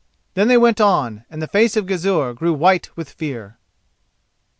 [0.33, 3.59] Then they went on, and the face of Gizur grew white with fear.